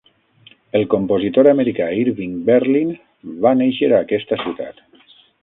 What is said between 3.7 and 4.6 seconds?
a aquesta